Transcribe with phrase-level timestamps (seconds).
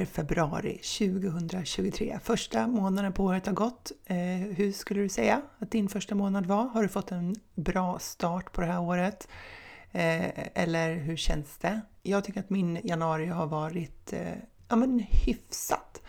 [0.00, 2.18] Är februari 2023.
[2.22, 3.92] Första månaden på året har gått.
[4.04, 4.16] Eh,
[4.56, 6.64] hur skulle du säga att din första månad var?
[6.64, 9.28] Har du fått en bra start på det här året?
[9.92, 11.80] Eh, eller hur känns det?
[12.02, 14.32] Jag tycker att min januari har varit eh,
[14.68, 16.02] ja, men hyfsat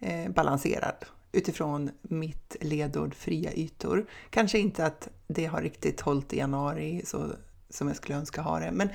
[0.00, 4.06] eh, balanserad utifrån mitt ledord fria ytor.
[4.30, 7.32] Kanske inte att det har riktigt hållit i januari så
[7.70, 8.88] som jag skulle önska ha det, men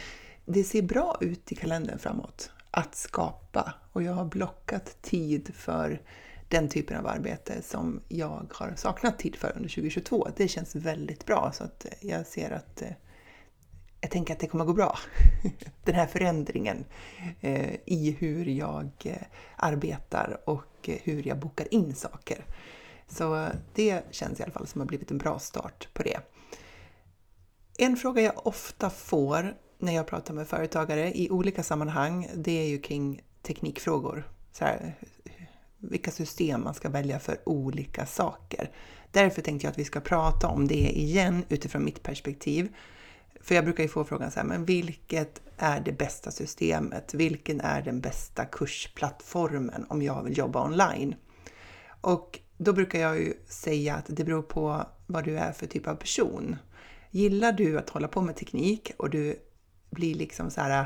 [0.45, 6.01] det ser bra ut i kalendern framåt att skapa och jag har blockat tid för
[6.47, 10.27] den typen av arbete som jag har saknat tid för under 2022.
[10.35, 12.91] Det känns väldigt bra så att jag ser att eh,
[14.01, 14.97] jag tänker att det kommer gå bra.
[15.83, 16.85] Den här förändringen
[17.41, 22.45] eh, i hur jag eh, arbetar och hur jag bokar in saker.
[23.07, 26.19] Så det känns i alla fall som har blivit en bra start på det.
[27.77, 32.67] En fråga jag ofta får när jag pratar med företagare i olika sammanhang, det är
[32.67, 34.31] ju kring teknikfrågor.
[34.51, 34.95] Så här,
[35.77, 38.71] vilka system man ska välja för olika saker.
[39.11, 42.75] Därför tänkte jag att vi ska prata om det igen utifrån mitt perspektiv.
[43.41, 47.13] För jag brukar ju få frågan så här, men vilket är det bästa systemet?
[47.13, 51.15] Vilken är den bästa kursplattformen om jag vill jobba online?
[52.01, 55.87] Och då brukar jag ju säga att det beror på vad du är för typ
[55.87, 56.55] av person.
[57.11, 59.39] Gillar du att hålla på med teknik och du
[59.89, 60.85] blir liksom så här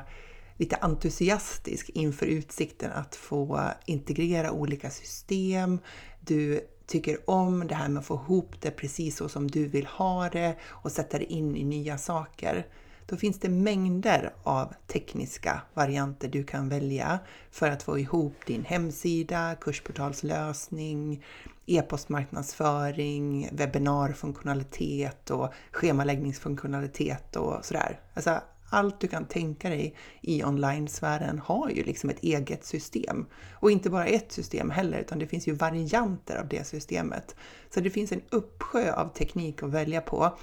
[0.58, 5.80] lite entusiastisk inför utsikten att få integrera olika system.
[6.20, 9.86] Du tycker om det här med att få ihop det precis så som du vill
[9.86, 12.68] ha det och sätta det in i nya saker.
[13.06, 17.20] Då finns det mängder av tekniska varianter du kan välja
[17.52, 21.24] för att få ihop din hemsida, kursportalslösning,
[21.66, 28.00] e-postmarknadsföring, webbinarfunktionalitet och schemaläggningsfunktionalitet och sådär.
[28.14, 33.26] Alltså allt du kan tänka dig i online-sfären har ju liksom ett eget system.
[33.54, 37.36] Och inte bara ett system heller, utan det finns ju varianter av det systemet.
[37.70, 40.38] Så det finns en uppsjö av teknik att välja på,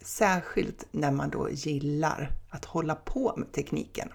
[0.00, 4.08] särskilt när man då gillar att hålla på med tekniken.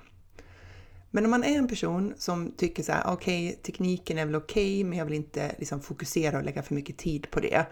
[1.11, 4.35] Men om man är en person som tycker så här, okej, okay, tekniken är väl
[4.35, 7.65] okej, okay, men jag vill inte liksom fokusera och lägga för mycket tid på det.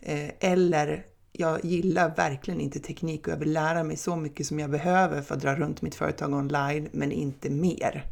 [0.00, 1.06] Eh, eller
[1.40, 5.22] jag gillar verkligen inte teknik och jag vill lära mig så mycket som jag behöver
[5.22, 8.06] för att dra runt mitt företag online, men inte mer.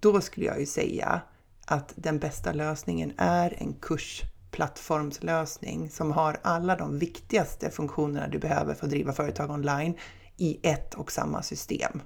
[0.00, 1.20] Då skulle jag ju säga
[1.66, 8.74] att den bästa lösningen är en kursplattformslösning som har alla de viktigaste funktionerna du behöver
[8.74, 9.94] för att driva företag online
[10.36, 12.02] i ett och samma system.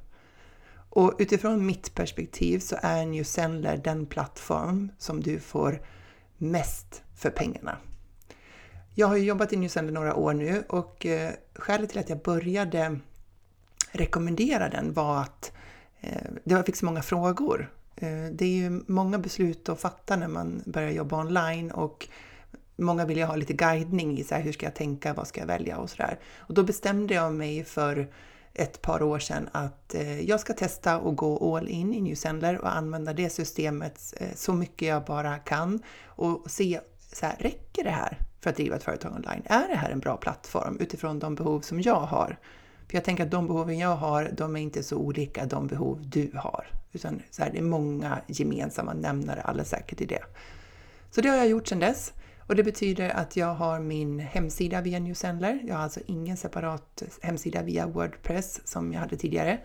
[0.90, 5.82] Och utifrån mitt perspektiv så är New Sendler den plattform som du får
[6.38, 7.78] mest för pengarna.
[8.94, 12.22] Jag har jobbat i New Zealand några år nu och eh, skälet till att jag
[12.22, 12.98] började
[13.92, 15.52] rekommendera den var att
[16.00, 17.70] eh, jag fick så många frågor.
[17.96, 22.08] Eh, det är ju många beslut att fatta när man börjar jobba online och
[22.76, 25.40] många vill ju ha lite guidning i så här, hur ska jag tänka, vad ska
[25.40, 26.18] jag välja och sådär.
[26.36, 28.08] Och då bestämde jag mig för
[28.54, 32.58] ett par år sedan att eh, jag ska testa och gå all in i Newsendler
[32.58, 36.80] och använda det systemet eh, så mycket jag bara kan och se
[37.12, 38.18] så här, räcker det här?
[38.40, 39.42] För att driva ett företag online.
[39.44, 42.38] Är det här en bra plattform utifrån de behov som jag har?
[42.88, 46.02] För jag tänker att de behoven jag har, de är inte så olika de behov
[46.02, 46.66] du har.
[46.92, 50.22] Utan så här, det är många gemensamma nämnare alldeles säkert i det.
[51.10, 52.12] Så det har jag gjort sedan dess.
[52.38, 55.60] Och det betyder att jag har min hemsida via Newsendler.
[55.64, 59.58] Jag har alltså ingen separat hemsida via Wordpress som jag hade tidigare.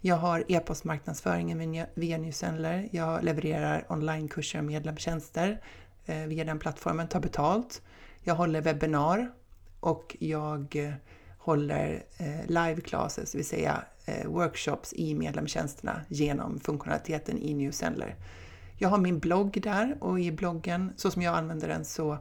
[0.00, 2.88] Jag har e-postmarknadsföringen via Newsendler.
[2.92, 5.60] Jag levererar onlinekurser och medlemstjänster
[6.06, 7.82] eh, via den plattformen, tar betalt.
[8.28, 9.32] Jag håller webbinar
[9.80, 10.92] och jag eh,
[11.38, 17.70] håller eh, live classes, det vill säga eh, workshops i medlemstjänsterna genom funktionaliteten i New
[17.70, 18.14] Sendler.
[18.78, 22.18] Jag har min blogg där och i bloggen, så som jag använder den, så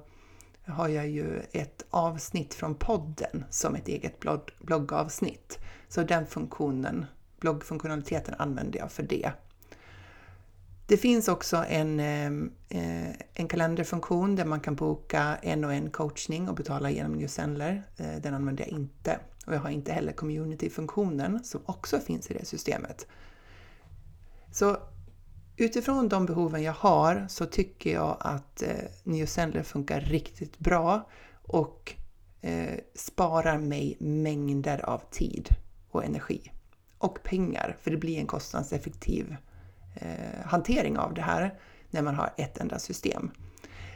[0.65, 5.59] har jag ju ett avsnitt från podden som ett eget blogg bloggavsnitt.
[5.87, 7.05] Så den funktionen,
[7.39, 9.31] bloggfunktionaliteten använder jag för det.
[10.87, 15.89] Det finns också en, ehm, eh, en kalenderfunktion där man kan boka en och en
[15.89, 17.83] coachning och betala genom New Sendler.
[17.97, 19.19] Eh, den använder jag inte.
[19.45, 23.07] Och jag har inte heller community-funktionen som också finns i det systemet.
[24.51, 24.77] Så
[25.57, 28.69] utifrån de behoven jag har så tycker jag att eh,
[29.03, 31.09] New Sendler funkar riktigt bra
[31.43, 31.93] och
[32.95, 35.49] sparar mig mängder av tid
[35.91, 36.51] och energi
[36.97, 39.35] och pengar, för det blir en kostnadseffektiv
[39.95, 41.53] eh, hantering av det här
[41.89, 43.31] när man har ett enda system.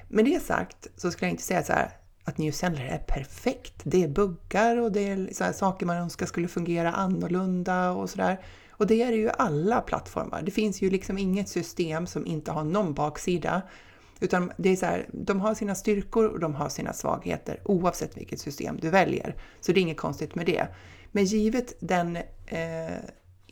[0.07, 1.92] Med det sagt så skulle jag inte säga så här
[2.24, 3.75] att New Sendler är perfekt.
[3.84, 8.40] Det är buggar och det är så saker man önskar skulle fungera annorlunda och sådär.
[8.69, 10.42] Och det är det ju alla plattformar.
[10.42, 13.62] Det finns ju liksom inget system som inte har någon baksida.
[14.19, 18.18] Utan det är så här, de har sina styrkor och de har sina svagheter oavsett
[18.18, 19.36] vilket system du väljer.
[19.62, 20.68] Så det är inget konstigt med det.
[21.12, 22.16] Men givet den,
[22.46, 22.98] eh,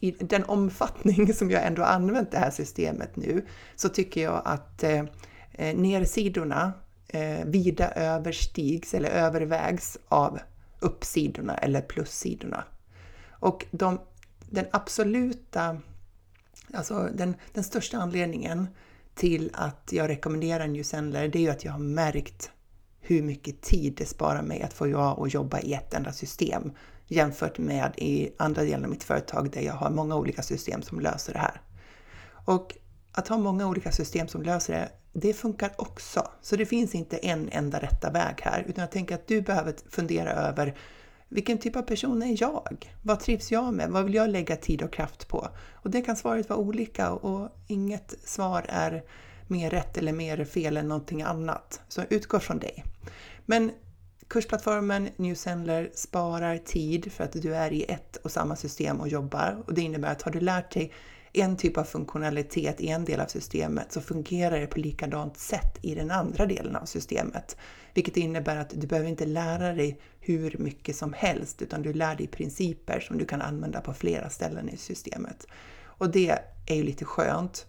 [0.01, 3.45] i den omfattning som jag ändå använt det här systemet nu
[3.75, 5.03] så tycker jag att eh,
[5.75, 6.73] nersidorna
[7.07, 10.39] eh, vida överstigs eller övervägs av
[10.79, 12.63] uppsidorna eller plussidorna.
[13.29, 13.99] Och de,
[14.49, 15.77] den absoluta,
[16.73, 18.67] alltså den, den största anledningen
[19.15, 22.51] till att jag rekommenderar New Sendler, det är ju att jag har märkt
[22.99, 26.71] hur mycket tid det sparar mig att få jag att jobba i ett enda system
[27.07, 30.99] jämfört med i andra delar av mitt företag där jag har många olika system som
[30.99, 31.61] löser det här.
[32.45, 32.77] Och
[33.11, 36.27] att ha många olika system som löser det, det funkar också.
[36.41, 39.75] Så det finns inte en enda rätta väg här, utan jag tänker att du behöver
[39.89, 40.75] fundera över
[41.29, 42.93] vilken typ av person är jag?
[43.03, 43.89] Vad trivs jag med?
[43.89, 45.47] Vad vill jag lägga tid och kraft på?
[45.73, 49.03] Och det kan svaret vara olika och inget svar är
[49.47, 51.81] mer rätt eller mer fel än någonting annat.
[51.87, 52.83] Så utgå från dig.
[53.45, 53.71] Men
[54.27, 59.63] kursplattformen Newsendler sparar tid för att du är i ett och samma system och jobbar
[59.65, 60.93] och det innebär att har du lärt dig
[61.33, 65.77] en typ av funktionalitet i en del av systemet så fungerar det på likadant sätt
[65.81, 67.57] i den andra delen av systemet.
[67.93, 72.15] Vilket innebär att du behöver inte lära dig hur mycket som helst utan du lär
[72.15, 75.47] dig principer som du kan använda på flera ställen i systemet.
[75.83, 77.65] Och det är ju lite skönt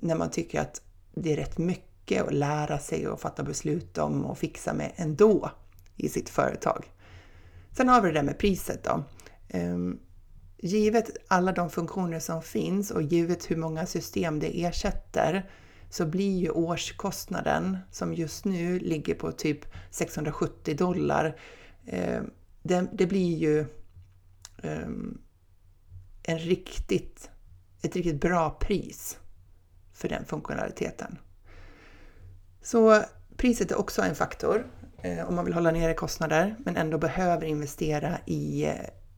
[0.00, 0.82] när man tycker att
[1.14, 5.50] det är rätt mycket att lära sig och fatta beslut om och fixa med ändå
[6.00, 6.90] i sitt företag.
[7.76, 9.04] Sen har vi det där med priset då.
[9.48, 9.98] Ehm,
[10.58, 15.50] givet alla de funktioner som finns och givet hur många system det ersätter
[15.90, 19.60] så blir ju årskostnaden som just nu ligger på typ
[19.90, 21.36] 670 dollar,
[21.86, 22.30] ehm,
[22.62, 23.66] det, det blir ju
[24.62, 25.20] ehm,
[26.22, 27.30] en riktigt,
[27.82, 29.18] ett riktigt bra pris
[29.92, 31.18] för den funktionaliteten.
[32.62, 33.02] Så
[33.36, 34.66] priset är också en faktor
[35.02, 38.68] Eh, om man vill hålla nere kostnader men ändå behöver investera i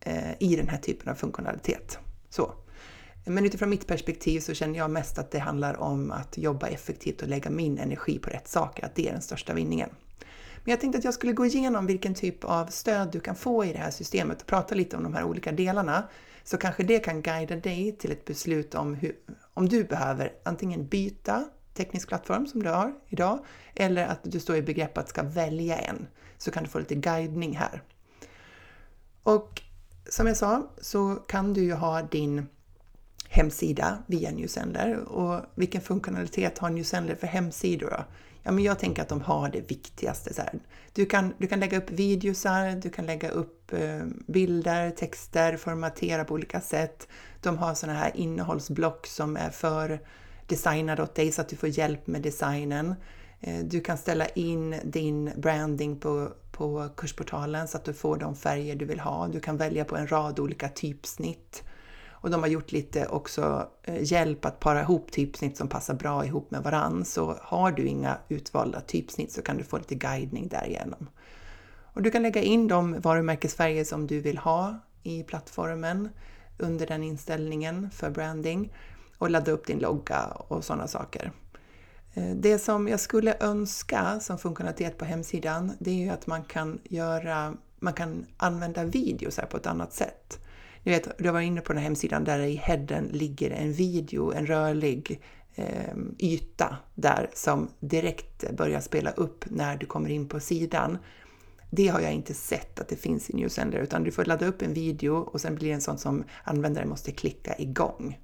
[0.04, 1.98] Eh, i den här typen av funktionalitet.
[2.30, 2.54] Så.
[3.24, 7.22] Men utifrån mitt perspektiv så känner jag mest att det handlar om att jobba effektivt
[7.22, 9.90] och lägga min energi på rätt saker, att det är den största vinningen.
[10.64, 13.64] Men jag tänkte att jag skulle gå igenom vilken typ av stöd du kan få
[13.64, 16.08] i det här systemet och prata lite om de här olika delarna.
[16.44, 19.14] Så kanske det kan guida dig till ett beslut om hur,
[19.54, 24.56] om du behöver antingen byta teknisk plattform som du har idag eller att du står
[24.56, 26.06] i begrepp att ska välja en.
[26.38, 27.82] Så kan du få lite guidning här.
[29.22, 29.62] Och
[30.08, 32.46] som jag sa så kan du ju ha din
[33.28, 38.04] hemsida via Newsender och vilken funktionalitet har Newsender för hemsidor då?
[38.42, 40.34] Ja, men jag tänker att de har det viktigaste.
[40.34, 40.60] Så här.
[40.92, 46.24] Du, kan, du kan lägga upp videosar, du kan lägga upp eh, bilder, texter, formatera
[46.24, 47.08] på olika sätt.
[47.40, 50.00] De har sådana här innehållsblock som är för
[50.46, 52.94] designade åt dig så att du får hjälp med designen.
[53.40, 58.36] Eh, du kan ställa in din branding på på kursportalen så att du får de
[58.36, 59.28] färger du vill ha.
[59.28, 61.62] Du kan välja på en rad olika typsnitt.
[62.10, 66.26] Och de har gjort lite också eh, hjälp att para ihop typsnitt som passar bra
[66.26, 67.04] ihop med varann.
[67.04, 71.08] Så har du inga utvalda typsnitt så kan du få lite guidning därigenom.
[71.94, 76.08] Och du kan lägga in de varumärkesfärger som du vill ha i plattformen
[76.58, 78.72] under den inställningen för branding
[79.22, 81.32] och ladda upp din logga och sådana saker.
[82.14, 86.44] Eh, det som jag skulle önska som funktionalitet på hemsidan, det är ju att man
[86.44, 90.38] kan göra, man kan använda videos här på ett annat sätt.
[90.82, 94.32] Ni vet, du var inne på den här hemsidan där i headen ligger en video,
[94.32, 95.22] en rörlig
[95.54, 100.98] eh, yta där som direkt börjar spela upp när du kommer in på sidan.
[101.70, 104.62] Det har jag inte sett att det finns i Newsender, utan du får ladda upp
[104.62, 108.18] en video och sen blir det en sån som användaren måste klicka igång.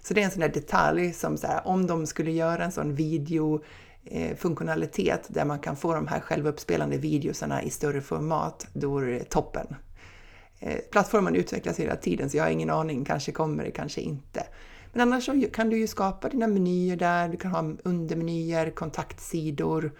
[0.00, 2.72] Så det är en sån där detalj som så här, om de skulle göra en
[2.72, 8.98] sån videofunktionalitet eh, där man kan få de här självuppspelande videosarna i större format, då
[8.98, 9.66] är det toppen.
[10.58, 14.46] Eh, plattformen utvecklas hela tiden så jag har ingen aning, kanske kommer det, kanske inte.
[14.92, 19.92] Men annars så kan du ju skapa dina menyer där, du kan ha undermenyer, kontaktsidor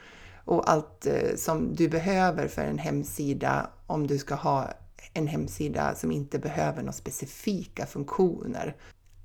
[0.45, 4.71] och allt eh, som du behöver för en hemsida om du ska ha
[5.15, 8.77] en hemsida som inte behöver några specifika funktioner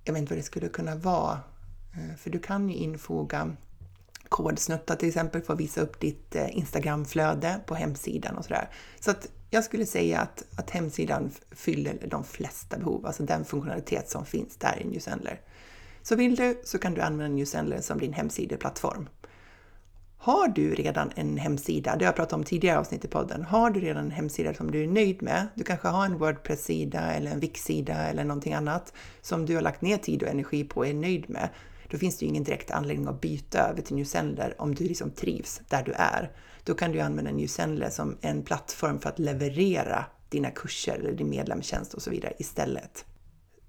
[0.06, 1.40] jag vet inte vad det skulle kunna vara.
[1.94, 3.56] Eh, för du kan ju infoga
[4.30, 8.70] kodsnuttar till exempel för att visa upp ditt eh, Instagramflöde på hemsidan och sådär.
[9.00, 14.10] Så att jag skulle säga att, att hemsidan fyller de flesta behov, alltså den funktionalitet
[14.10, 15.42] som finns där i Newsendler.
[16.02, 19.10] Så vill du så kan du använda Newsendler som din hemsideplattform.
[20.18, 23.70] Har du redan en hemsida, det har jag pratat om tidigare avsnitt i podden, har
[23.70, 27.32] du redan en hemsida som du är nöjd med, du kanske har en Wordpress-sida eller
[27.32, 30.88] en Wix-sida eller någonting annat som du har lagt ner tid och energi på och
[30.88, 31.50] är nöjd med,
[31.90, 35.12] då finns det ju ingen direkt anledning att byta över till Newsendler om du liksom
[35.12, 36.32] trivs där du är.
[36.64, 41.30] Då kan du använda Newsendler som en plattform för att leverera dina kurser eller din
[41.30, 43.06] medlemstjänst och så vidare istället.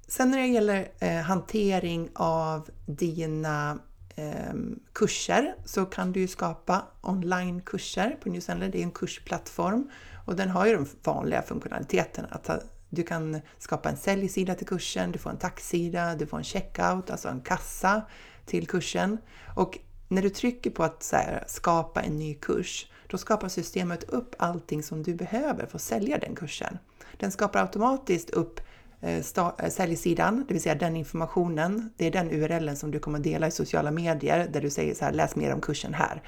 [0.09, 3.79] Sen när det gäller eh, hantering av dina
[4.17, 8.69] Ehm, kurser så kan du ju skapa onlinekurser på Newsendler.
[8.69, 9.91] Det är en kursplattform
[10.27, 12.29] och den har ju de vanliga funktionaliteterna.
[12.31, 12.51] Att
[12.89, 17.11] du kan skapa en säljsida till kursen, du får en tacksida, du får en checkout,
[17.11, 18.03] alltså en kassa
[18.47, 19.19] till kursen.
[19.57, 24.35] Och när du trycker på att här, skapa en ny kurs, då skapar systemet upp
[24.39, 26.79] allting som du behöver för att sälja den kursen.
[27.17, 28.61] Den skapar automatiskt upp
[29.07, 29.23] Eh,
[29.59, 31.91] eh, säljsidan, det vill säga den informationen.
[31.97, 35.05] Det är den URLen som du kommer dela i sociala medier där du säger så
[35.05, 36.23] här, läs mer om kursen här.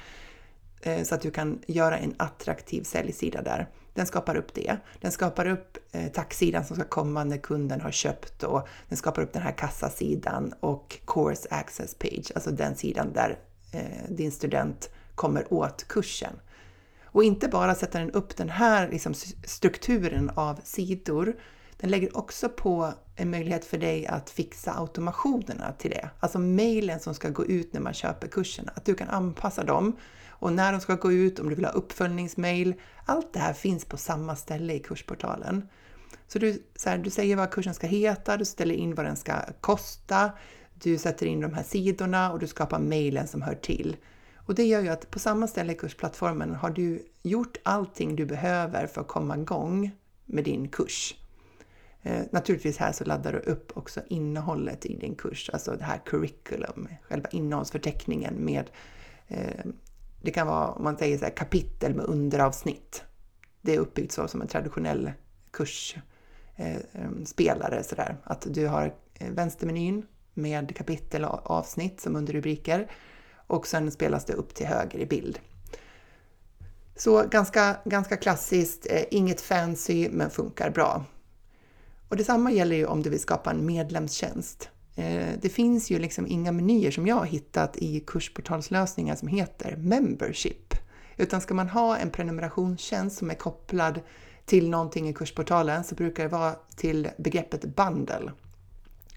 [0.81, 3.67] Eh, så att du kan göra en attraktiv säljsida där.
[3.93, 4.77] Den skapar upp det.
[5.01, 5.77] Den skapar upp
[6.13, 10.53] tacksidan som ska komma när kunden har köpt och den skapar upp den här kassasidan
[10.59, 13.39] och Course Access Page, alltså den sidan där
[14.09, 16.33] din student kommer åt kursen.
[17.03, 21.35] Och inte bara sätter den upp den här liksom, strukturen av sidor,
[21.81, 26.09] den lägger också på en möjlighet för dig att fixa automationerna till det.
[26.19, 29.95] Alltså mejlen som ska gå ut när man köper kurserna, att du kan anpassa dem
[30.27, 32.73] och när de ska gå ut, om du vill ha uppföljningsmejl.
[33.05, 35.69] Allt det här finns på samma ställe i kursportalen.
[36.27, 39.15] Så du, så här, du säger vad kursen ska heta, du ställer in vad den
[39.15, 40.31] ska kosta,
[40.73, 43.97] du sätter in de här sidorna och du skapar mejlen som hör till.
[44.35, 48.25] Och det gör ju att på samma ställe i kursplattformen har du gjort allting du
[48.25, 49.91] behöver för att komma igång
[50.25, 51.15] med din kurs.
[52.03, 56.01] Eh, naturligtvis här så laddar du upp också innehållet i din kurs, alltså det här
[56.05, 58.69] curriculum, själva innehållsförteckningen med
[59.27, 59.65] eh,
[60.21, 63.03] det kan vara, om man säger så här, kapitel med underavsnitt.
[63.61, 65.11] Det är uppbyggt så som en traditionell
[65.51, 66.03] kursspelare,
[67.75, 68.17] eh, eh sådär.
[68.23, 72.91] Att du har eh, vänstermenyn med kapitel och avsnitt som underrubriker
[73.47, 75.39] och sen spelas det upp till höger i bild.
[76.95, 81.05] Så ganska, ganska klassiskt, eh, inget fancy men funkar bra.
[82.09, 84.69] Och detsamma gäller ju om du vill skapa en medlemstjänst.
[84.95, 89.75] Eh, det finns ju liksom inga menyer som jag har hittat i kursportalslösningar som heter
[89.77, 90.73] Membership.
[91.17, 93.99] Utan ska man ha en prenumerationstjänst som är kopplad
[94.45, 98.31] till någonting i kursportalen så brukar det vara till begreppet bundle.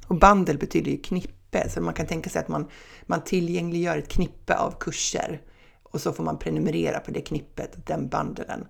[0.06, 2.68] Och bundle betyder ju knippe, så man kan tänka sig att man,
[3.06, 5.40] man tillgängliggör ett knippe av kurser
[5.82, 8.66] och så får man prenumerera på det knippet, den bundlen.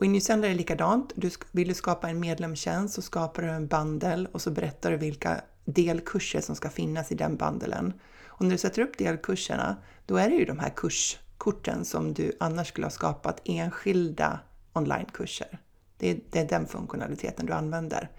[0.00, 1.12] Och i är det likadant.
[1.16, 4.96] Du, vill du skapa en medlemstjänst så skapar du en bandel och så berättar du
[4.96, 7.92] vilka delkurser som ska finnas i den bandelen.
[8.26, 9.76] Och när du sätter upp delkurserna,
[10.06, 14.40] då är det ju de här kurskorten som du annars skulle ha skapat enskilda
[14.72, 15.58] onlinekurser.
[15.98, 18.10] Det är, det är den funktionaliteten du använder.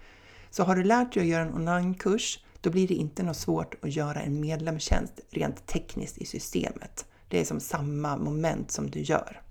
[0.50, 3.84] Så har du lärt dig att göra en onlinekurs, då blir det inte något svårt
[3.84, 7.06] att göra en medlemstjänst rent tekniskt i systemet.
[7.28, 9.41] Det är som samma moment som du gör.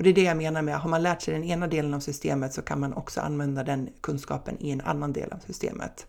[0.00, 2.00] Och det är det jag menar med, har man lärt sig den ena delen av
[2.00, 6.06] systemet så kan man också använda den kunskapen i en annan del av systemet.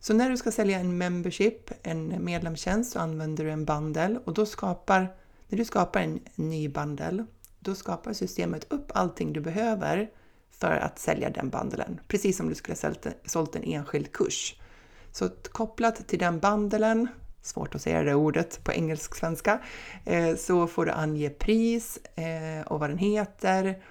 [0.00, 4.34] Så när du ska sälja en membership, en medlemstjänst, så använder du en bundle och
[4.34, 5.00] då skapar,
[5.48, 7.24] när du skapar en ny bundle,
[7.58, 10.10] då skapar systemet upp allting du behöver
[10.50, 12.00] för att sälja den bandelen.
[12.08, 14.60] precis som du skulle ha sålt en enskild kurs.
[15.12, 17.08] Så kopplat till den bandelen
[17.42, 19.58] svårt att säga det ordet på engelsk-svenska,
[20.04, 23.82] eh, så får du ange pris eh, och vad den heter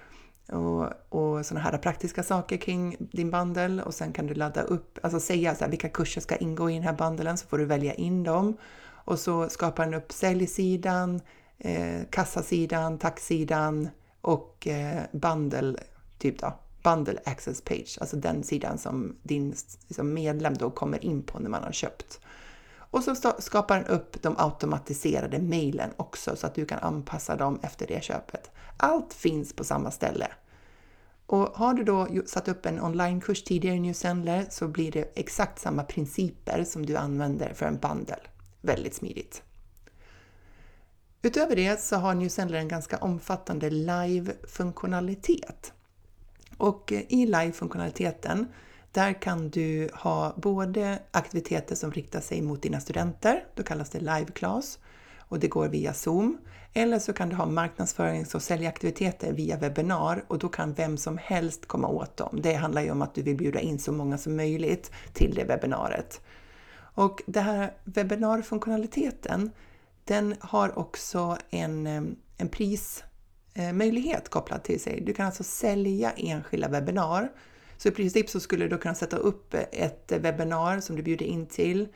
[0.52, 4.98] och, och sådana här praktiska saker kring din bundle och sen kan du ladda upp,
[5.02, 7.64] alltså säga så här, vilka kurser ska ingå i den här bandelen så får du
[7.64, 8.56] välja in dem.
[9.04, 11.20] Och så skapar den upp säljsidan,
[11.58, 13.88] eh, kassasidan, taxsidan
[14.20, 15.78] och eh, bundle,
[16.18, 19.54] typ då, bundle access page, alltså den sidan som din
[19.90, 22.20] som medlem då kommer in på när man har köpt.
[22.90, 27.60] Och så skapar den upp de automatiserade mejlen också så att du kan anpassa dem
[27.62, 28.50] efter det köpet.
[28.76, 30.28] Allt finns på samma ställe.
[31.26, 35.58] Och har du då satt upp en onlinekurs tidigare i Newsendler så blir det exakt
[35.58, 38.16] samma principer som du använder för en bundle.
[38.60, 39.42] Väldigt smidigt.
[41.22, 45.72] Utöver det så har Newsendler en ganska omfattande live-funktionalitet.
[46.56, 48.46] Och eh, i live-funktionaliteten
[48.92, 54.00] där kan du ha både aktiviteter som riktar sig mot dina studenter, då kallas det
[54.00, 54.78] live class,
[55.18, 56.38] och det går via Zoom.
[56.72, 61.18] Eller så kan du ha marknadsförings och säljaktiviteter via webbinar och då kan vem som
[61.18, 62.40] helst komma åt dem.
[62.42, 65.44] Det handlar ju om att du vill bjuda in så många som möjligt till det
[65.44, 66.20] webbinariet.
[66.94, 69.50] Och den här webbinarfunktionaliteten,
[70.04, 71.86] den har också en,
[72.36, 75.00] en prismöjlighet kopplad till sig.
[75.00, 77.32] Du kan alltså sälja enskilda webbinar.
[77.82, 81.46] Så i princip så skulle du kunna sätta upp ett webbinar som du bjuder in
[81.46, 81.88] till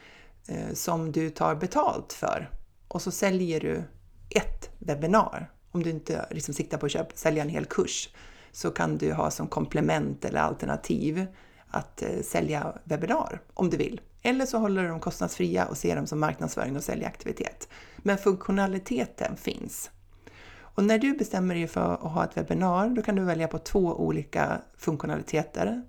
[0.49, 2.51] eh, som du tar betalt för
[2.89, 3.83] och så säljer du
[4.31, 5.51] ett webbinar.
[5.71, 8.09] Om du inte liksom siktar på att köpa, sälja en hel kurs
[8.53, 11.27] så kan du ha som komplement eller alternativ
[11.69, 14.01] att eh, sälja webbinar om du vill.
[14.23, 17.69] Eller så håller du dem kostnadsfria och ser dem som marknadsföring och säljaktivitet.
[17.97, 19.91] Men funktionaliteten finns.
[20.75, 23.59] Och när du bestämmer dig för att ha ett webbinar, då kan du välja på
[23.59, 25.83] två olika funktionaliteter.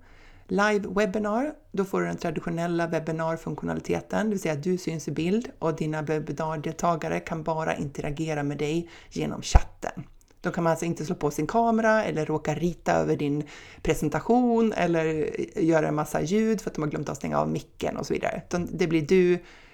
[0.48, 5.10] Live webinar, då får du den traditionella webbinarfunktionaliteten, det vill säga att du syns i
[5.10, 10.04] bild och dina webbinardeltagare kan bara interagera med dig genom chatten.
[10.40, 13.42] Då kan man alltså inte slå på sin kamera eller råka rita över din
[13.82, 17.96] presentation eller göra en massa ljud för att de har glömt att stänga av micken
[17.96, 18.42] och så vidare.
[18.70, 19.32] Det blir du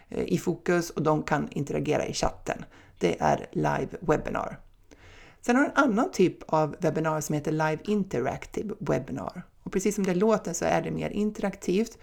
[0.09, 2.65] eh, i fokus och de kan interagera i chatten.
[2.99, 4.59] Det är live webinar.
[5.43, 9.43] Sen har du en annan typ av webbinar som heter Live Interactive Webinar.
[9.63, 11.99] Och precis som det låter så är det mer interaktivt.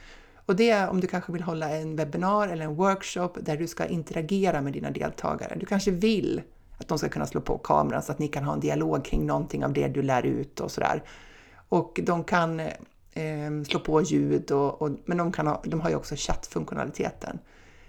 [0.46, 3.68] Och det är om du kanske vill hålla en webbinar eller en workshop där du
[3.68, 5.58] ska interagera med dina deltagare.
[5.60, 6.42] Du kanske vill
[6.78, 9.26] att de ska kunna slå på kameran så att ni kan ha en dialog kring
[9.26, 11.04] någonting av det du lär ut och sådär.
[11.70, 15.90] Och de kan eh, slå på ljud, och, och, men de, kan ha, de har
[15.90, 17.40] ju också chattfunktionaliteten.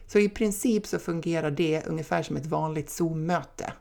[0.06, 3.72] Så i princip så fungerar det ungefär som ett vanligt Zoom-möte.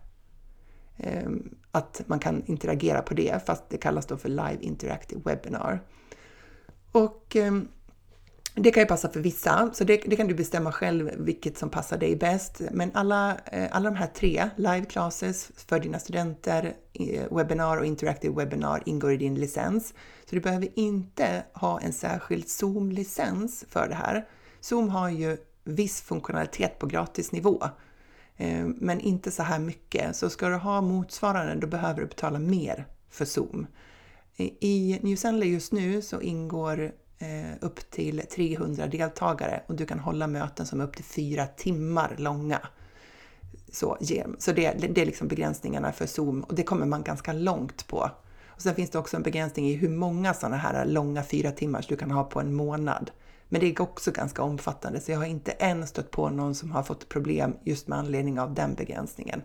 [1.00, 1.30] Eh,
[1.72, 5.82] att man kan interagera på det, fast det kallas då för Live Interactive Webinar.
[6.92, 7.54] Och eh,
[8.56, 11.70] det kan ju passa för vissa, så det, det, kan du bestämma själv vilket som
[11.70, 12.62] passar dig bäst.
[12.72, 16.74] Men alla, eh, alla de här tre, live classes för dina studenter,
[17.32, 19.94] webbinar och interactive webinar ingår i din licens.
[20.26, 24.28] Så du behöver inte ha en särskild Zoom-licens för det här.
[24.60, 27.70] Zoom har ju viss funktionalitet på gratisnivå, eh,
[28.40, 30.16] Eh, men inte så här mycket.
[30.16, 33.68] Så ska du ha motsvarande, då behöver du betala mer för Zoom.
[34.60, 40.00] I New Zealand just nu så ingår eh, upp till 300 deltagare och du kan
[40.00, 42.60] hålla möten som är upp till fyra timmar långa.
[43.72, 43.98] Så,
[44.38, 48.12] så det, det är liksom begränsningarna för Zoom och det kommer man ganska långt på.
[48.48, 51.88] Och sen finns det också en begränsning i hur många sådana här långa fyra timmars
[51.88, 53.12] du kan ha på en månad.
[53.50, 56.72] Men det är också ganska omfattande, så jag har inte än stött på någon som
[56.72, 59.42] har fått problem just med anledning av den begränsningen.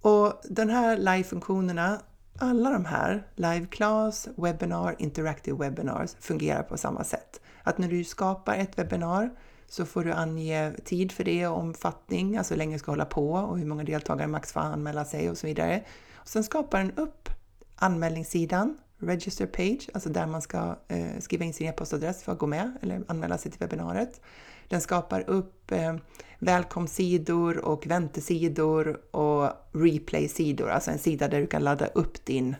[0.00, 2.00] Och de här live-funktionerna
[2.38, 7.40] alla de här, live class, webinar, interactive webinars, fungerar på samma sätt.
[7.62, 9.30] Att när du skapar ett webbinar
[9.68, 13.04] så får du ange tid för det och omfattning, alltså hur länge du ska hålla
[13.04, 15.82] på och hur många deltagare max får anmäla sig och så vidare.
[16.14, 17.28] Och sen skapar den upp
[17.76, 22.46] anmälningssidan, register page, alltså där man ska eh, skriva in sin e-postadress för att gå
[22.46, 24.20] med eller anmäla sig till webbinariet.
[24.68, 25.96] Den skapar upp eh,
[26.38, 32.56] välkomstsidor och väntesidor och replay-sidor, alltså en sida där du kan ladda upp din,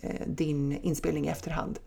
[0.00, 1.78] eh, din inspelning i efterhand.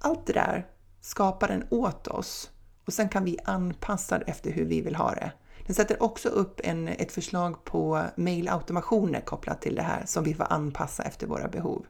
[0.00, 0.66] Allt det där
[1.00, 2.50] skapar den åt oss
[2.86, 5.32] och sen kan vi anpassa det efter hur vi vill ha det.
[5.66, 10.34] Den sätter också upp en, ett förslag på mailautomationer kopplat till det här som vi
[10.34, 11.86] får anpassa efter våra behov.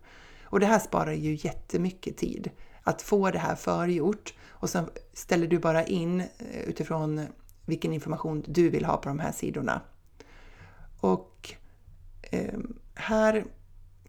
[0.47, 2.51] Och det här sparar ju jättemycket tid
[2.83, 7.27] att få det här förgjort och sen ställer du bara in eh, utifrån
[7.67, 9.81] vilken information du vill ha på de här sidorna.
[11.01, 11.55] Och
[12.31, 12.59] eh,
[12.95, 13.45] här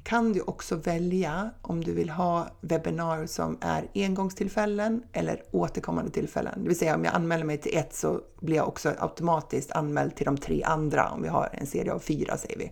[0.04, 6.62] kan du också välja om du vill ha webbinar som är engångstillfällen eller återkommande tillfällen.
[6.62, 10.16] Det vill säga om jag anmäler mig till ett så blir jag också automatiskt anmäld
[10.16, 12.72] till de tre andra om vi har en serie av fyra säger vi.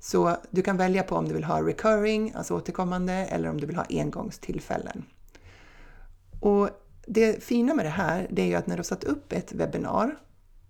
[0.00, 3.66] Så du kan välja på om du vill ha recurring, alltså återkommande, eller om du
[3.66, 5.04] vill ha engångstillfällen.
[6.40, 6.70] Och
[7.06, 9.52] det fina med det här, det är ju att när du har satt upp ett
[9.52, 10.16] webbinar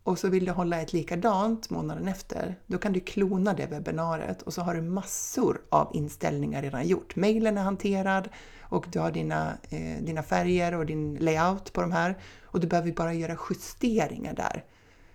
[0.02, 4.42] och så vill du hålla ett likadant månaden efter, då kan du klona det webbinariet
[4.42, 7.16] och så har du massor av inställningar redan gjort.
[7.16, 8.28] Mailen är hanterad
[8.60, 12.66] och du har dina, eh, dina färger och din layout på de här och du
[12.66, 14.64] behöver bara göra justeringar där.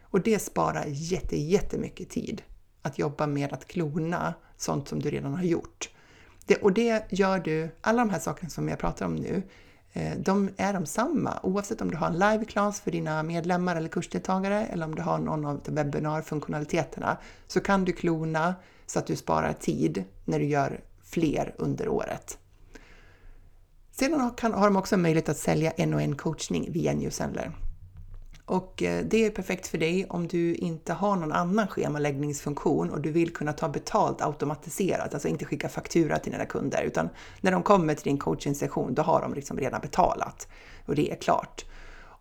[0.02, 2.42] Och det sparar jätte, jättemycket tid
[2.84, 5.90] att jobba med att klona sånt som du redan har gjort.
[6.46, 9.44] Det, och det gör du, alla de här sakerna som jag pratar om nu,
[9.94, 13.90] eh, de är de samma oavsett om du har en live-class för dina medlemmar eller
[13.90, 17.18] kursdeltagare eller om du har någon av webbinarfunktionaliteterna
[17.48, 22.38] så kan du klona så att du sparar tid när du gör fler under året.
[23.92, 27.52] Sedan har de också möjlighet att sälja en och en coachning via Newsendler.
[28.46, 33.02] Och eh, det är perfekt för dig om du inte har någon annan schemaläggningsfunktion och
[33.02, 37.10] du vill kunna ta betalt automatiserat, alltså inte skicka faktura till dina kunder, utan
[37.42, 40.48] när de kommer till din coachingsession, då har de liksom redan betalat
[40.86, 41.66] och det är klart.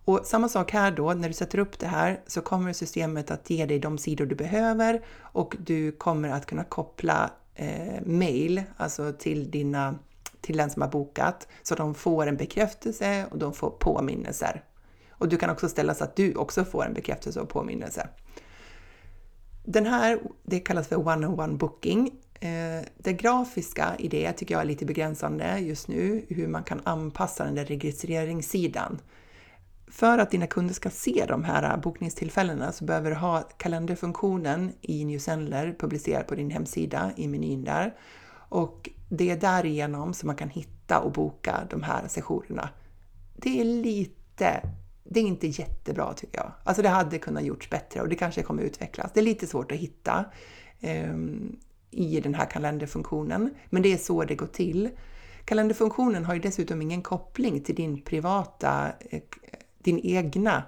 [0.05, 3.51] Och samma sak här då, när du sätter upp det här så kommer systemet att
[3.51, 9.13] ge dig de sidor du behöver och du kommer att kunna koppla eh, mail, alltså
[9.13, 9.95] till dina
[10.41, 14.63] till den som har bokat så de får en bekräftelse och de får påminnelser.
[15.23, 18.09] Och du kan också ställa så att du också får en bekräftelse och påminnelse.
[19.65, 22.11] Den här, det kallas för one-on-one booking.
[22.41, 26.81] Eh, det grafiska i det tycker jag är lite begränsande just nu, hur man kan
[26.85, 28.99] anpassa den där registreringssidan.
[29.87, 35.05] För att dina kunder ska se de här bokningstillfällena så behöver du ha kalenderfunktionen i
[35.05, 37.95] Newsendler publicerad på din hemsida i menyn där.
[38.49, 42.69] Och det är därigenom som man kan hitta och boka de här sessionerna.
[43.37, 44.63] Det är lite,
[45.05, 46.53] det är inte jättebra tycker jag.
[46.65, 49.11] Alltså det hade kunnat gjorts bättre och det kanske kommer utvecklas.
[49.15, 50.25] Det är lite svårt att hitta
[50.81, 51.15] eh,
[51.91, 54.91] i den här kalenderfunktionen, men det är så det går till.
[55.45, 59.21] Kalenderfunktionen har ju dessutom ingen koppling till din privata, eh,
[59.79, 60.63] din egna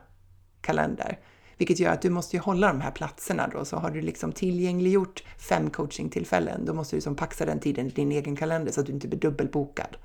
[0.61, 1.18] kalender.
[1.57, 4.33] Vilket gör att du måste ju hålla de här platserna då, så har du liksom
[4.33, 8.81] tillgängliggjort fem coachingtillfällen, då måste du liksom paxa den tiden i din egen kalender så
[8.81, 9.97] att du inte blir dubbelbokad.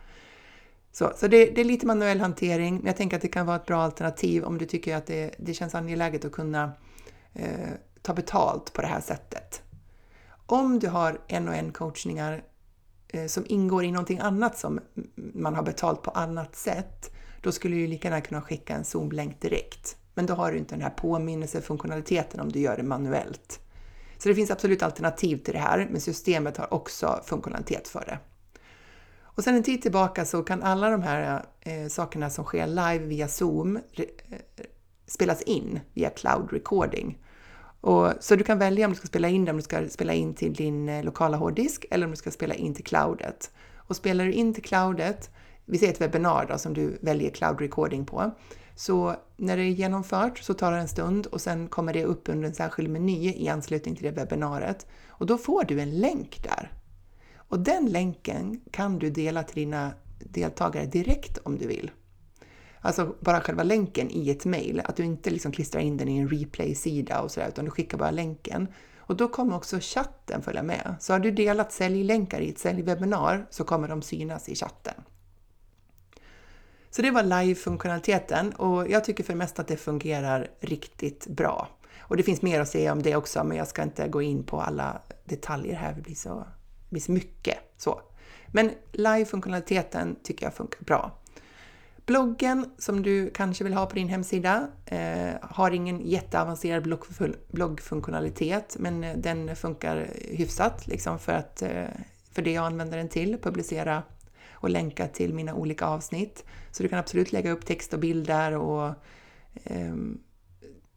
[0.99, 3.55] Så, så det, det, är lite manuell hantering, men jag tänker att det kan vara
[3.55, 6.71] ett bra alternativ om du tycker att det, det känns angeläget att kunna
[7.33, 7.69] eh,
[8.01, 9.61] ta betalt på det här sättet.
[10.45, 12.43] Om du har en och en coachningar
[13.07, 14.79] eh, som ingår i någonting annat som
[15.15, 19.41] man har betalt på annat sätt, då skulle du lika gärna kunna skicka en Zoom-länk
[19.41, 19.97] direkt.
[20.13, 23.59] Men då har du inte den här påminnelsefunktionaliteten om du gör det manuellt.
[24.17, 28.19] Så det finns absolut alternativ till det här, men systemet har också funktionalitet för det.
[29.39, 32.99] Och sen en tid tillbaka så kan alla de här eh, sakerna som sker live
[32.99, 34.05] via Zoom eh,
[35.07, 37.17] spelas in via cloud recording.
[37.81, 40.13] Och, så du kan välja om du ska spela in det, om du ska spela
[40.13, 43.51] in till din eh, lokala hårddisk eller om du ska spela in till cloudet.
[43.75, 45.29] Och spelar du in till cloudet,
[45.65, 48.31] vi säger ett webbinar då, som du väljer cloud recording på,
[48.75, 52.29] så när det är genomfört så tar det en stund och sen kommer det upp
[52.29, 56.43] under en särskild meny i anslutning till det webbinariet och då får du en länk
[56.43, 56.78] där.
[57.49, 61.91] Och den länken kan du dela till dina deltagare direkt om du vill.
[62.81, 64.81] Alltså bara själva länken i ett mejl.
[64.85, 67.97] att du inte liksom klistrar in den i en replay-sida och sådär, utan du skickar
[67.97, 68.67] bara länken.
[68.97, 70.95] Och då kommer också chatten följa med.
[70.99, 74.93] Så har du delat säljlänkar i ett säljwebbinar så kommer de synas i chatten.
[76.89, 81.67] Så det var live-funktionaliteten och jag tycker för det mesta att det fungerar riktigt bra.
[81.99, 84.43] Och det finns mer att säga om det också, men jag ska inte gå in
[84.43, 86.47] på alla detaljer här, det blir så,
[86.89, 87.57] det mycket.
[87.77, 88.01] Så.
[88.47, 91.11] Men live-funktionaliteten tycker jag funkar bra.
[92.05, 96.97] Bloggen som du kanske vill ha på din hemsida eh, har ingen jätteavancerad
[97.47, 101.85] bloggfunktionalitet, men eh, den funkar hyfsat liksom för, att, eh,
[102.31, 104.03] för det jag använder den till, publicera
[104.51, 106.45] och länka till mina olika avsnitt.
[106.71, 108.93] Så du kan absolut lägga upp text och bilder och
[109.63, 109.95] eh,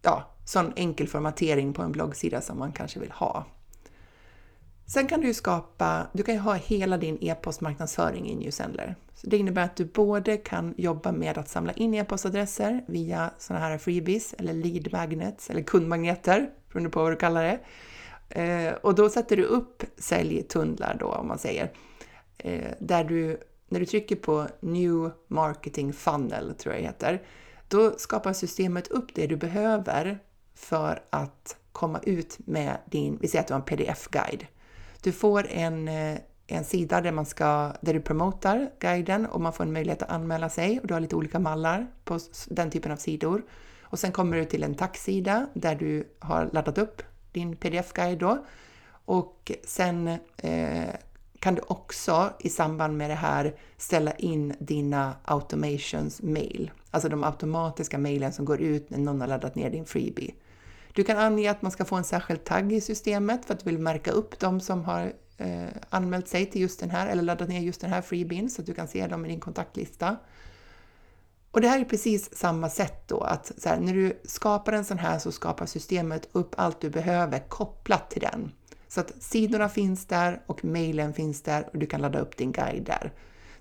[0.02, 3.46] ja, sån enkel formatering på en bloggsida som man kanske vill ha.
[4.92, 8.96] Sen kan du ju skapa, du kan ju ha hela din e-postmarknadsföring i Newsendler.
[9.14, 13.64] Så det innebär att du både kan jobba med att samla in e-postadresser via sådana
[13.64, 17.58] här freebies eller lead magnets eller kundmagneter, beroende på vad du kallar det.
[18.40, 21.72] Eh, och då sätter du upp säljtunnlar då, om man säger,
[22.38, 27.22] eh, där du när du trycker på New Marketing Funnel, tror jag det heter,
[27.68, 30.18] då skapar systemet upp det du behöver
[30.54, 34.46] för att komma ut med din, vi säger att du har en pdf-guide.
[35.02, 39.52] Du får en, eh, en sida där, man ska, där du promotar guiden och man
[39.52, 42.92] får en möjlighet att anmäla sig och du har lite olika mallar på den typen
[42.92, 43.42] av sidor.
[43.82, 48.44] Och sen kommer du till en tacksida där du har laddat upp din pdf-guide då
[49.04, 50.94] och sen eh,
[51.38, 57.24] kan du också i samband med det här ställa in dina automations mail, alltså de
[57.24, 60.34] automatiska mailen som går ut när någon har laddat ner din freebie.
[60.92, 63.70] Du kan ange att man ska få en särskild tagg i systemet för att du
[63.70, 67.48] vill märka upp de som har eh, anmält sig till just den här eller laddat
[67.48, 70.16] ner just den här freebin så att du kan se dem i din kontaktlista.
[71.50, 74.98] Och det här är precis samma sätt då att här, när du skapar en sån
[74.98, 78.52] här så skapar systemet upp allt du behöver kopplat till den.
[78.88, 82.52] Så att sidorna finns där och mejlen finns där och du kan ladda upp din
[82.52, 83.12] guide där.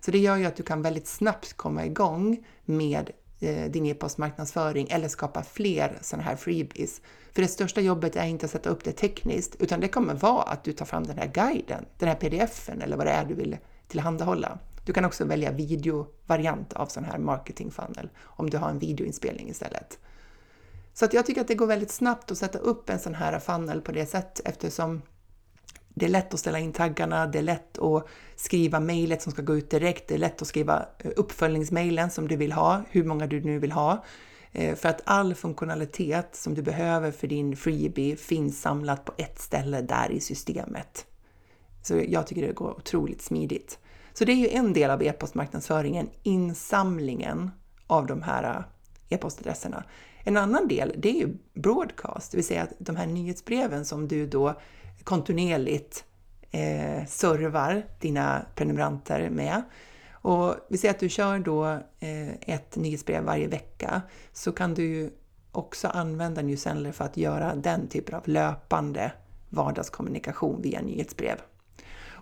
[0.05, 3.11] Så det gör ju att du kan väldigt snabbt komma igång med
[3.43, 7.01] Eh, din e-postmarknadsföring eller skapa fler sådana här freebies.
[7.33, 10.43] För det största jobbet är inte att sätta upp det tekniskt, utan det kommer vara
[10.43, 13.33] att du tar fram den här guiden, den här pdfen eller vad det är du
[13.33, 14.59] vill tillhandahålla.
[14.85, 19.49] Du kan också välja videovariant av sån här marketing funnel om du har en videoinspelning
[19.49, 19.99] istället.
[20.93, 23.39] Så att jag tycker att det går väldigt snabbt att sätta upp en sån här
[23.39, 25.01] funnel på det sättet eftersom
[25.93, 29.41] det är lätt att ställa in taggarna, det är lätt att skriva mejlet som ska
[29.41, 33.03] gå ut direkt, det är lätt att skriva eh, uppföljningsmejlen som du vill ha, hur
[33.03, 34.03] många du nu vill ha.
[34.51, 39.39] Eh, för att all funktionalitet som du behöver för din freebie finns samlat på ett
[39.39, 41.05] ställe där i systemet.
[41.83, 43.79] Så jag tycker det går otroligt smidigt.
[44.13, 47.51] Så det är ju en del av e-postmarknadsföringen, insamlingen
[47.87, 49.83] av de här eh, e-postadresserna.
[50.23, 54.07] En annan del, det är ju broadcast, det vill säga att de här nyhetsbreven som
[54.07, 54.55] du då
[55.03, 56.03] kontinuerligt
[56.51, 59.61] eh, servar dina prenumeranter med.
[60.11, 61.65] Och vi säger att du kör då
[61.99, 64.01] eh, ett nyhetsbrev varje vecka
[64.33, 65.13] så kan du
[65.51, 69.11] också använda Newsendler för att göra den typen av löpande
[69.49, 71.35] vardagskommunikation via nyhetsbrev.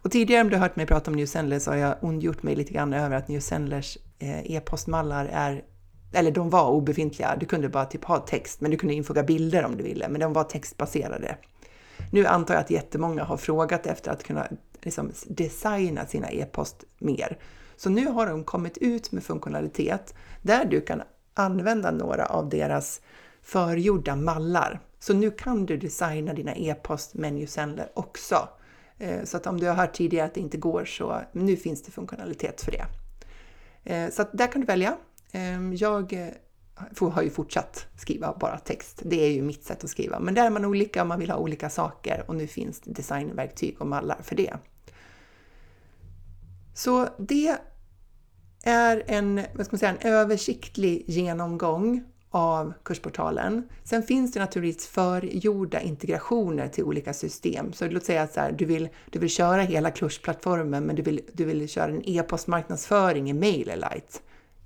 [0.02, 2.56] Och tidigare om du har hört mig prata om Newsendler så har jag ondgjort mig
[2.56, 5.64] lite grann över att Newsendlers eh, e-postmallar är
[6.14, 7.36] eller de var obefintliga.
[7.40, 10.22] Du kunde bara typ ha text, men du kunde infoga bilder om du ville, men
[10.22, 11.38] de var textbaserade.
[12.12, 14.48] Nu antar jag att jättemånga har frågat efter att kunna
[14.82, 17.38] liksom, designa sina e-post mer.
[17.76, 21.02] Så nu har de kommit ut med funktionalitet där du kan
[21.34, 23.02] använda några av deras
[23.42, 24.80] förgjorda mallar.
[25.00, 28.50] Så nu kan du designa dina e-post menusendler också.
[28.98, 31.84] Eh, så att om du har hört tidigare att det inte går så nu finns
[31.84, 32.86] det funktionalitet för det.
[33.84, 34.98] Eh, så att där kan du välja.
[35.32, 36.34] Ehm, jag
[37.00, 39.02] har ju fortsatt skriva bara text.
[39.06, 40.20] Det är ju mitt sätt att skriva.
[40.20, 42.92] Men där är man olika och man vill ha olika saker och nu finns det
[42.92, 44.54] designverktyg och mallar för det.
[46.74, 47.58] Så det
[48.64, 53.70] är en, vad ska man säga, en översiktlig genomgång av kursportalen.
[53.84, 57.74] Sen finns det naturligtvis förgjorda integrationer till olika system.
[57.74, 61.02] Så låt säga att så här, du, vill, du vill köra hela kursplattformen men du
[61.02, 64.20] vill, du vill köra en e-postmarknadsföring i MailerLite.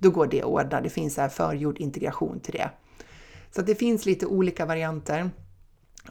[0.03, 0.81] Då går det att ordna.
[0.81, 2.69] Det finns här förgjord integration till det.
[3.55, 5.31] Så det finns lite olika varianter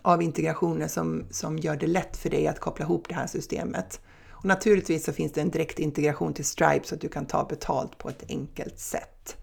[0.03, 4.01] av integrationer som, som gör det lätt för dig att koppla ihop det här systemet.
[4.31, 7.45] Och naturligtvis så finns det en direkt integration till Stripe så att du kan ta
[7.45, 9.37] betalt på ett enkelt sätt.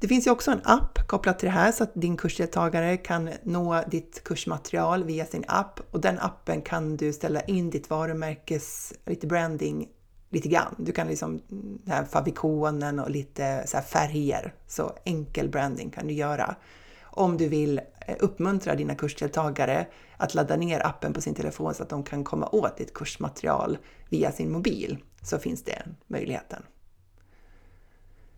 [0.00, 3.30] Det finns ju också en app kopplat till det här så att din kursdeltagare kan
[3.42, 8.92] nå ditt kursmaterial via sin app och den appen kan du ställa in ditt varumärkes,
[9.06, 9.88] lite branding
[10.30, 10.74] lite grann.
[10.78, 16.06] Du kan liksom, mm, den här favikonen och lite så färger, så enkel branding kan
[16.06, 16.54] du göra.
[17.02, 21.82] Om du vill eh, uppmuntra dina kursdeltagare att ladda ner appen på sin telefon så
[21.82, 26.62] att de kan komma åt ditt kursmaterial via sin mobil så finns det möjligheten.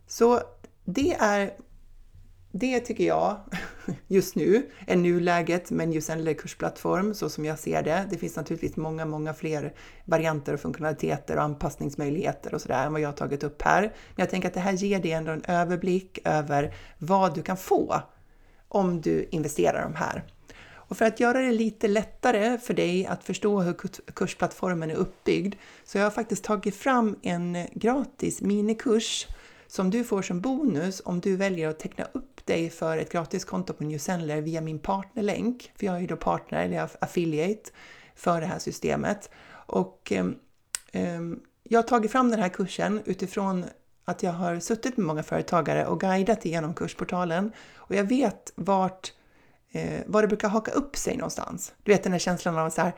[0.07, 0.40] Så
[0.85, 1.55] det är
[2.52, 3.40] det tycker jag
[4.06, 8.06] just nu är nuläget med Newsendler kursplattform så som jag ser det.
[8.10, 13.00] Det finns naturligtvis många, många fler varianter och funktionaliteter och anpassningsmöjligheter och sådär än vad
[13.00, 13.82] jag har tagit upp här.
[13.82, 17.56] Men jag tänker att det här ger dig ändå en överblick över vad du kan
[17.56, 18.02] få
[18.68, 20.24] om du investerar de här.
[20.92, 23.74] Och för att göra det lite lättare för dig att förstå hur
[24.14, 29.26] kursplattformen är uppbyggd så jag har faktiskt tagit fram en gratis minikurs
[29.66, 33.72] som du får som bonus om du väljer att teckna upp dig för ett gratiskonto
[33.72, 35.72] på Newsendler via min partnerlänk.
[35.76, 37.70] För jag är ju då partner, eller affiliate,
[38.14, 39.31] för det här systemet.
[39.66, 41.20] Och eh,
[41.62, 43.64] jag har tagit fram den här kursen utifrån
[44.05, 49.12] att jag har suttit med många företagare och guidat igenom kursportalen och jag vet vart
[49.72, 51.74] eh, var det brukar haka upp sig någonstans.
[51.83, 52.92] Du vet den här känslan av så här,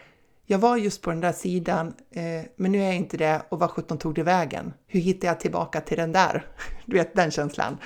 [0.47, 3.59] jag var just på den där sidan, eh, men nu är jag inte det och
[3.59, 4.73] vad sjutton tog det vägen?
[4.87, 6.47] Hur hittar jag tillbaka till den där?
[6.87, 7.79] Du vet den känslan.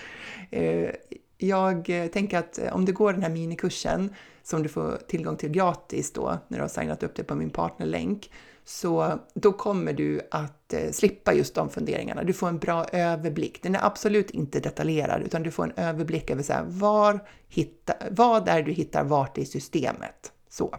[0.50, 0.90] Eh,
[1.38, 5.36] jag eh, tänker att eh, om du går den här minikursen som du får tillgång
[5.36, 8.30] till gratis då när du har signat upp dig på min partnerlänk,
[8.64, 12.24] så då kommer du att eh, slippa just de funderingarna.
[12.24, 13.62] Du får en bra överblick.
[13.62, 17.94] Den är absolut inte detaljerad, utan du får en överblick över så här, var hitta,
[18.10, 20.32] vad är du hittar vart i systemet.
[20.48, 20.76] Så.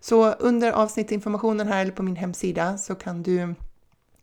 [0.00, 3.40] Så under avsnittinformationen här eller på min hemsida så kan du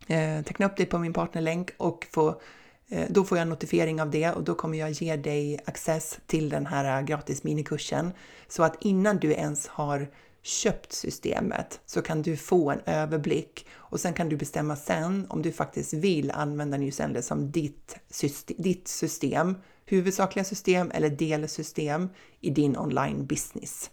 [0.06, 2.40] eh, teckna upp dig på min partnerlänk och få
[2.88, 6.18] Eh, då får jag en notifiering av det och då kommer jag ge dig access
[6.26, 8.12] till den här eh, gratis minikursen
[8.48, 10.08] så att innan du ens har
[10.42, 15.42] köpt systemet så kan du få en överblick och sen kan du bestämma sen om
[15.42, 22.08] du faktiskt vill använda Newsender som ditt system, ditt system, huvudsakliga system eller delsystem
[22.40, 23.90] i din online business.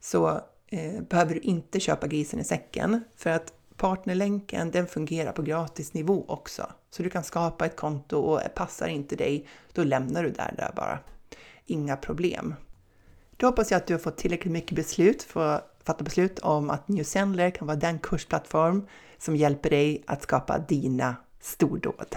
[0.00, 5.42] Så eh, behöver du inte köpa grisen i säcken för att partnerlänken den fungerar på
[5.42, 6.66] gratisnivå också.
[6.90, 10.72] Så du kan skapa ett konto och passar inte dig, då lämnar du där, där
[10.76, 10.98] bara.
[11.66, 12.54] Inga problem.
[13.36, 16.70] Då hoppas jag att du har fått tillräckligt mycket beslut för att fatta beslut om
[16.70, 18.86] att New Sendler kan vara den kursplattform
[19.18, 22.16] som hjälper dig att skapa dina stordåd.